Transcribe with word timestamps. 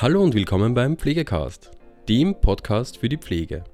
Hallo 0.00 0.22
und 0.22 0.32
willkommen 0.32 0.74
beim 0.74 0.96
Pflegecast, 0.96 1.72
dem 2.08 2.40
Podcast 2.40 2.98
für 2.98 3.08
die 3.08 3.16
Pflege. 3.16 3.64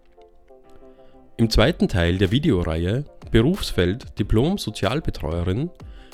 Im 1.37 1.51
zweiten 1.51 1.87
Teil 1.87 2.17
der 2.17 2.31
Videoreihe 2.31 3.05
Berufsfeld 3.31 4.19
Diplom 4.19 4.57
Sozialbetreuerin 4.57 5.69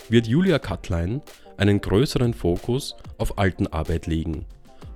wird 0.08 0.26
Julia 0.26 0.58
Kattlein 0.58 1.22
einen 1.58 1.80
größeren 1.80 2.34
Fokus 2.34 2.96
auf 3.18 3.38
Altenarbeit 3.38 4.08
legen 4.08 4.46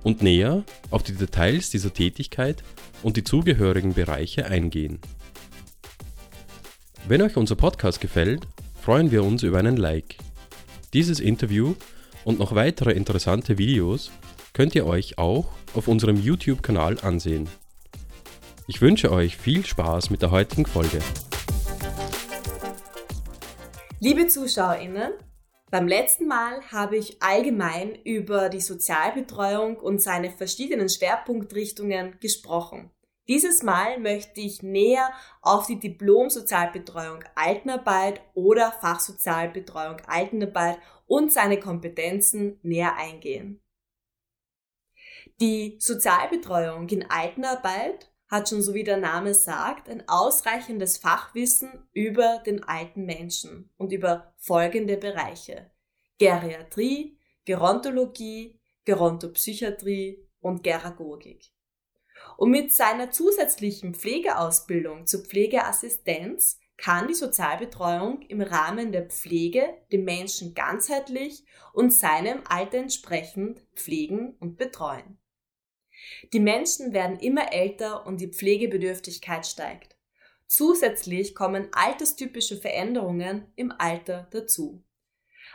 und 0.03 0.21
näher 0.21 0.65
auf 0.91 1.01
die 1.01 1.13
Details 1.13 1.69
dieser 1.69 1.93
Tätigkeit 1.93 2.61
und 3.01 3.15
die 3.15 3.23
zugehörigen 3.23 3.93
Bereiche 3.93 4.47
eingehen. 4.47 4.99
Wenn 7.07 7.21
euch 7.21 7.37
unser 7.37 7.55
Podcast 7.55 8.01
gefällt, 8.01 8.45
freuen 8.81 9.11
wir 9.11 9.23
uns 9.23 9.43
über 9.43 9.59
einen 9.59 9.77
Like. 9.77 10.17
Dieses 10.91 11.21
Interview 11.21 11.75
und 12.25 12.37
noch 12.37 12.53
weitere 12.53 12.91
interessante 12.91 13.57
Videos 13.57 14.11
könnt 14.55 14.73
ihr 14.73 14.87
euch 14.87 15.17
auch 15.17 15.47
auf 15.73 15.89
unserem 15.89 16.15
YouTube-Kanal 16.15 16.97
ansehen. 17.01 17.49
Ich 18.67 18.81
wünsche 18.81 19.11
euch 19.11 19.35
viel 19.35 19.65
Spaß 19.65 20.09
mit 20.09 20.21
der 20.21 20.31
heutigen 20.31 20.65
Folge. 20.65 20.99
Liebe 23.99 24.27
ZuschauerInnen, 24.27 25.11
beim 25.69 25.89
letzten 25.89 26.27
Mal 26.27 26.61
habe 26.71 26.95
ich 26.95 27.21
allgemein 27.21 27.95
über 28.05 28.47
die 28.47 28.61
Sozialbetreuung 28.61 29.75
und 29.75 30.01
seine 30.01 30.31
verschiedenen 30.31 30.87
Schwerpunktrichtungen 30.87 32.17
gesprochen. 32.21 32.91
Dieses 33.27 33.61
Mal 33.61 33.99
möchte 33.99 34.39
ich 34.39 34.63
näher 34.63 35.09
auf 35.41 35.67
die 35.67 35.79
Diplom-Sozialbetreuung 35.79 37.25
Altenarbeit 37.35 38.21
oder 38.35 38.71
Fachsozialbetreuung 38.71 39.97
Altenarbeit 40.07 40.77
und 41.07 41.33
seine 41.33 41.59
Kompetenzen 41.59 42.57
näher 42.63 42.95
eingehen. 42.95 43.59
Die 45.41 45.75
Sozialbetreuung 45.79 46.87
in 46.87 47.09
Altenarbeit 47.09 48.09
hat 48.29 48.47
schon 48.47 48.61
so 48.61 48.73
wie 48.73 48.85
der 48.85 48.95
Name 48.95 49.33
sagt, 49.33 49.89
ein 49.89 50.07
ausreichendes 50.07 50.97
Fachwissen 50.97 51.89
über 51.91 52.41
den 52.45 52.63
alten 52.63 53.03
Menschen 53.03 53.69
und 53.75 53.91
über 53.91 54.33
folgende 54.37 54.95
Bereiche. 54.95 55.71
Geriatrie, 56.19 57.19
Gerontologie, 57.43 58.61
Gerontopsychiatrie 58.85 60.25
und 60.39 60.63
Geragogik. 60.63 61.51
Und 62.37 62.51
mit 62.51 62.71
seiner 62.71 63.11
zusätzlichen 63.11 63.93
Pflegeausbildung 63.93 65.05
zur 65.05 65.25
Pflegeassistenz 65.25 66.59
kann 66.77 67.09
die 67.09 67.13
Sozialbetreuung 67.13 68.21
im 68.21 68.39
Rahmen 68.41 68.93
der 68.93 69.07
Pflege 69.07 69.65
den 69.91 70.05
Menschen 70.05 70.53
ganzheitlich 70.53 71.45
und 71.73 71.93
seinem 71.93 72.41
Alter 72.47 72.77
entsprechend 72.77 73.59
pflegen 73.75 74.35
und 74.39 74.57
betreuen. 74.57 75.19
Die 76.33 76.39
Menschen 76.39 76.93
werden 76.93 77.19
immer 77.19 77.53
älter 77.53 78.05
und 78.05 78.21
die 78.21 78.31
Pflegebedürftigkeit 78.31 79.45
steigt. 79.45 79.95
Zusätzlich 80.47 81.33
kommen 81.35 81.69
alterstypische 81.71 82.57
Veränderungen 82.57 83.51
im 83.55 83.73
Alter 83.77 84.27
dazu. 84.31 84.83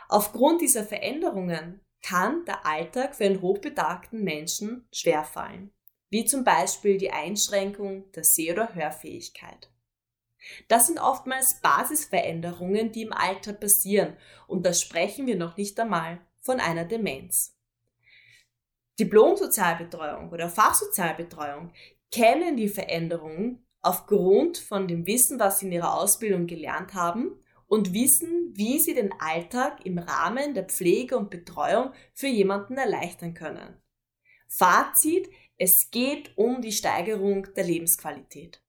Aufgrund 0.09 0.61
dieser 0.61 0.83
Veränderungen 0.83 1.81
kann 2.01 2.45
der 2.45 2.65
Alltag 2.65 3.15
für 3.15 3.25
einen 3.25 3.41
hochbetagten 3.41 4.23
Menschen 4.23 4.87
schwerfallen, 4.91 5.71
wie 6.09 6.25
zum 6.25 6.43
Beispiel 6.43 6.97
die 6.97 7.11
Einschränkung 7.11 8.11
der 8.11 8.23
Seh- 8.23 8.51
oder 8.51 8.75
Hörfähigkeit. 8.75 9.69
Das 10.67 10.87
sind 10.87 10.99
oftmals 10.99 11.61
Basisveränderungen, 11.61 12.91
die 12.91 13.03
im 13.03 13.13
Alter 13.13 13.53
passieren, 13.53 14.17
und 14.47 14.65
da 14.65 14.73
sprechen 14.73 15.27
wir 15.27 15.35
noch 15.35 15.55
nicht 15.55 15.79
einmal 15.79 16.19
von 16.39 16.59
einer 16.59 16.85
Demenz. 16.85 17.55
Diplom-Sozialbetreuung 19.01 20.29
oder 20.31 20.49
Fachsozialbetreuung 20.49 21.71
kennen 22.11 22.55
die 22.55 22.69
Veränderungen 22.69 23.65
aufgrund 23.81 24.57
von 24.57 24.87
dem 24.87 25.07
Wissen, 25.07 25.39
was 25.39 25.59
sie 25.59 25.65
in 25.65 25.71
ihrer 25.71 25.97
Ausbildung 25.97 26.45
gelernt 26.45 26.93
haben 26.93 27.39
und 27.67 27.93
wissen, 27.93 28.51
wie 28.53 28.79
sie 28.79 28.93
den 28.93 29.11
Alltag 29.19 29.85
im 29.85 29.97
Rahmen 29.97 30.53
der 30.53 30.65
Pflege 30.65 31.17
und 31.17 31.29
Betreuung 31.29 31.93
für 32.13 32.27
jemanden 32.27 32.77
erleichtern 32.77 33.33
können. 33.33 33.81
Fazit, 34.47 35.29
es 35.57 35.89
geht 35.89 36.37
um 36.37 36.61
die 36.61 36.73
Steigerung 36.73 37.47
der 37.55 37.63
Lebensqualität. 37.63 38.61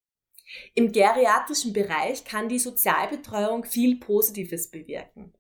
Im 0.74 0.92
geriatrischen 0.92 1.72
Bereich 1.72 2.24
kann 2.24 2.48
die 2.48 2.58
Sozialbetreuung 2.58 3.64
viel 3.64 3.98
Positives 3.98 4.70
bewirken. 4.70 5.34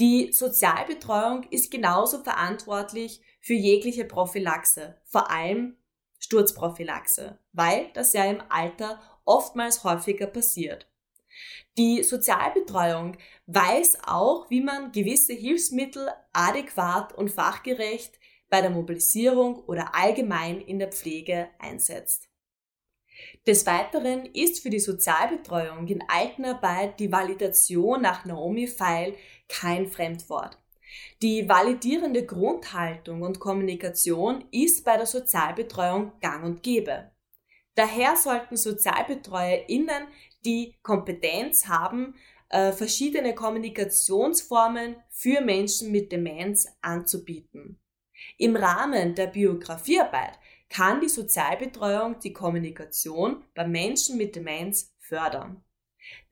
Die 0.00 0.32
Sozialbetreuung 0.32 1.44
ist 1.50 1.70
genauso 1.70 2.22
verantwortlich 2.22 3.20
für 3.40 3.54
jegliche 3.54 4.04
Prophylaxe, 4.04 4.96
vor 5.04 5.30
allem 5.30 5.76
Sturzprophylaxe, 6.18 7.38
weil 7.52 7.90
das 7.94 8.12
ja 8.12 8.24
im 8.24 8.42
Alter 8.48 9.00
oftmals 9.24 9.84
häufiger 9.84 10.26
passiert. 10.26 10.88
Die 11.76 12.02
Sozialbetreuung 12.02 13.16
weiß 13.46 13.98
auch, 14.06 14.48
wie 14.50 14.60
man 14.60 14.92
gewisse 14.92 15.32
Hilfsmittel 15.32 16.08
adäquat 16.32 17.12
und 17.12 17.30
fachgerecht 17.30 18.18
bei 18.48 18.60
der 18.60 18.70
Mobilisierung 18.70 19.56
oder 19.64 19.94
allgemein 19.94 20.60
in 20.60 20.78
der 20.78 20.92
Pflege 20.92 21.48
einsetzt. 21.58 22.28
Des 23.46 23.66
Weiteren 23.66 24.26
ist 24.26 24.62
für 24.62 24.70
die 24.70 24.80
Sozialbetreuung 24.80 25.86
in 25.88 26.02
Altenarbeit 26.08 26.98
die 26.98 27.12
Validation 27.12 28.02
nach 28.02 28.24
Naomi-File 28.24 29.14
kein 29.48 29.86
Fremdwort. 29.86 30.58
Die 31.22 31.48
validierende 31.48 32.24
Grundhaltung 32.24 33.22
und 33.22 33.40
Kommunikation 33.40 34.44
ist 34.50 34.84
bei 34.84 34.96
der 34.96 35.06
Sozialbetreuung 35.06 36.12
gang 36.20 36.44
und 36.44 36.62
gäbe. 36.62 37.10
Daher 37.74 38.16
sollten 38.16 38.56
SozialbetreuerInnen 38.56 40.06
die 40.44 40.74
Kompetenz 40.82 41.66
haben, 41.66 42.14
äh, 42.50 42.72
verschiedene 42.72 43.34
Kommunikationsformen 43.34 44.96
für 45.10 45.40
Menschen 45.40 45.90
mit 45.90 46.12
Demenz 46.12 46.68
anzubieten. 46.82 47.80
Im 48.38 48.54
Rahmen 48.56 49.14
der 49.14 49.26
Biografiearbeit 49.26 50.38
kann 50.74 51.00
die 51.00 51.08
Sozialbetreuung 51.08 52.18
die 52.18 52.32
Kommunikation 52.32 53.44
bei 53.54 53.64
Menschen 53.64 54.16
mit 54.16 54.34
Demenz 54.34 54.92
fördern. 54.98 55.62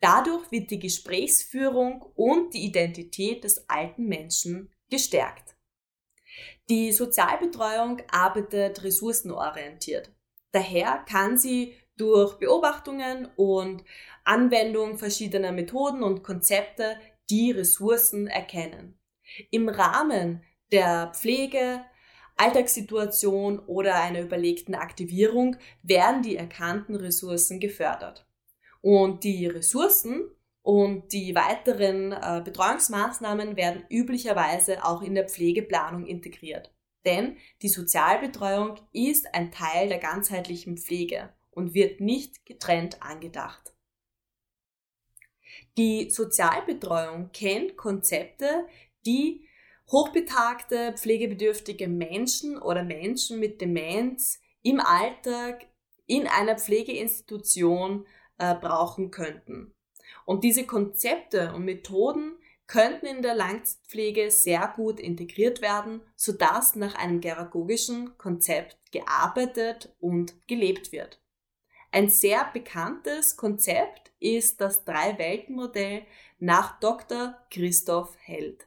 Dadurch 0.01 0.51
wird 0.51 0.73
die 0.73 0.81
Gesprächsführung 0.81 2.03
und 2.17 2.53
die 2.53 2.65
Identität 2.65 3.45
des 3.45 3.69
alten 3.71 4.07
Menschen 4.07 4.73
gestärkt. 4.91 5.55
Die 6.69 6.91
Sozialbetreuung 6.91 8.03
arbeitet 8.11 8.83
ressourcenorientiert. 8.83 10.11
Daher 10.51 11.05
kann 11.09 11.39
sie 11.39 11.77
durch 11.97 12.35
Beobachtungen 12.39 13.29
und 13.37 13.85
Anwendung 14.25 14.99
verschiedener 14.99 15.53
Methoden 15.53 16.03
und 16.03 16.25
Konzepte 16.25 16.99
die 17.31 17.53
Ressourcen 17.53 18.27
erkennen. 18.27 18.99
Im 19.51 19.69
Rahmen 19.69 20.43
der 20.73 21.13
Pflege, 21.15 21.85
Alltagssituation 22.37 23.59
oder 23.60 24.00
einer 24.00 24.20
überlegten 24.20 24.75
Aktivierung 24.75 25.56
werden 25.82 26.22
die 26.22 26.37
erkannten 26.37 26.97
Ressourcen 26.97 27.60
gefördert. 27.60 28.26
Und 28.81 29.25
die 29.25 29.47
Ressourcen 29.47 30.25
und 30.62 31.12
die 31.12 31.34
weiteren 31.34 32.12
äh, 32.12 32.43
Betreuungsmaßnahmen 32.44 33.56
werden 33.56 33.84
üblicherweise 33.91 34.84
auch 34.84 35.03
in 35.03 35.15
der 35.15 35.28
Pflegeplanung 35.28 36.06
integriert. 36.06 36.72
Denn 37.04 37.37
die 37.62 37.69
Sozialbetreuung 37.69 38.76
ist 38.93 39.34
ein 39.34 39.50
Teil 39.50 39.88
der 39.88 39.99
ganzheitlichen 39.99 40.78
Pflege 40.78 41.32
und 41.50 41.75
wird 41.75 42.00
nicht 42.00 42.47
getrennt 42.47 43.03
angedacht. 43.03 43.72
Die 45.76 46.10
Sozialbetreuung 46.10 47.31
kennt 47.32 47.76
Konzepte, 47.76 48.66
die 49.04 49.49
hochbetagte, 49.93 50.94
pflegebedürftige 50.97 51.87
Menschen 51.87 52.59
oder 52.61 52.83
Menschen 52.83 53.39
mit 53.39 53.61
Demenz 53.61 54.41
im 54.62 54.81
Alltag 54.81 55.67
in 56.06 56.27
einer 56.27 56.59
Pflegeinstitution 56.59 58.06
äh, 58.39 58.55
brauchen 58.55 59.11
könnten. 59.11 59.75
Und 60.25 60.44
diese 60.44 60.65
Konzepte 60.65 61.53
und 61.55 61.65
Methoden 61.65 62.37
könnten 62.67 63.06
in 63.06 63.23
der 63.23 63.35
Langzeitpflege 63.35 64.31
sehr 64.31 64.73
gut 64.75 64.99
integriert 64.99 65.61
werden, 65.61 66.00
sodass 66.17 66.75
nach 66.75 66.95
einem 66.95 67.21
geragogischen 67.21 68.17
Konzept 68.17 68.79
gearbeitet 68.93 69.95
und 70.00 70.35
gelebt 70.49 70.91
wird. 70.91 71.21
Ein 71.91 72.09
sehr 72.09 72.49
bekanntes 72.53 73.37
Konzept 73.37 74.12
ist 74.21 74.62
das 74.62 74.85
Drei-Welten-Modell 74.85 76.06
nach 76.38 76.81
Dr. 76.81 77.37
Christoph 77.50 78.17
Held. 78.25 78.67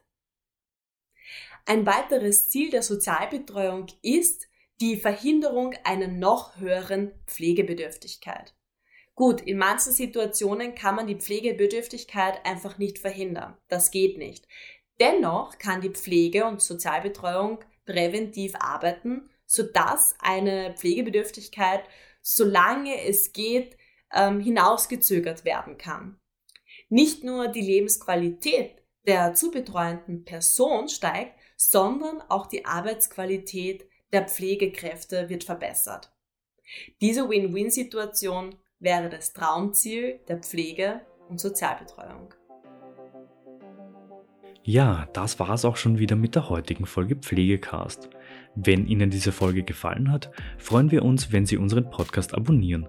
Ein 1.64 1.86
weiteres 1.86 2.48
Ziel 2.48 2.70
der 2.70 2.82
Sozialbetreuung 2.82 3.86
ist 4.02 4.46
die 4.80 4.96
Verhinderung 4.96 5.74
einer 5.84 6.08
noch 6.08 6.58
höheren 6.58 7.12
Pflegebedürftigkeit. 7.26 8.54
Gut, 9.14 9.40
in 9.40 9.56
manchen 9.56 9.92
Situationen 9.92 10.74
kann 10.74 10.94
man 10.94 11.06
die 11.06 11.16
Pflegebedürftigkeit 11.16 12.44
einfach 12.44 12.76
nicht 12.76 12.98
verhindern. 12.98 13.56
Das 13.68 13.90
geht 13.90 14.18
nicht. 14.18 14.46
Dennoch 15.00 15.58
kann 15.58 15.80
die 15.80 15.90
Pflege 15.90 16.44
und 16.44 16.60
Sozialbetreuung 16.60 17.64
präventiv 17.86 18.54
arbeiten, 18.56 19.30
sodass 19.46 20.14
eine 20.18 20.74
Pflegebedürftigkeit, 20.76 21.84
solange 22.20 23.02
es 23.04 23.32
geht, 23.32 23.76
ähm, 24.12 24.40
hinausgezögert 24.40 25.44
werden 25.44 25.78
kann. 25.78 26.20
Nicht 26.88 27.24
nur 27.24 27.48
die 27.48 27.62
Lebensqualität 27.62 28.82
der 29.06 29.34
zu 29.34 29.50
betreuenden 29.50 30.24
Person 30.24 30.88
steigt, 30.88 31.38
sondern 31.56 32.20
auch 32.28 32.46
die 32.46 32.64
Arbeitsqualität 32.64 33.86
der 34.12 34.28
Pflegekräfte 34.28 35.28
wird 35.28 35.44
verbessert. 35.44 36.12
Diese 37.00 37.28
Win-Win-Situation 37.28 38.56
wäre 38.78 39.08
das 39.08 39.32
Traumziel 39.32 40.20
der 40.28 40.38
Pflege- 40.38 41.00
und 41.28 41.40
Sozialbetreuung. 41.40 42.34
Ja, 44.62 45.08
das 45.12 45.38
war's 45.38 45.64
auch 45.64 45.76
schon 45.76 45.98
wieder 45.98 46.16
mit 46.16 46.34
der 46.34 46.48
heutigen 46.48 46.86
Folge 46.86 47.14
Pflegecast. 47.14 48.10
Wenn 48.56 48.88
Ihnen 48.88 49.10
diese 49.10 49.30
Folge 49.30 49.62
gefallen 49.62 50.10
hat, 50.10 50.32
freuen 50.58 50.90
wir 50.90 51.04
uns, 51.04 51.30
wenn 51.30 51.46
Sie 51.46 51.56
unseren 51.56 51.88
Podcast 51.88 52.34
abonnieren. 52.34 52.88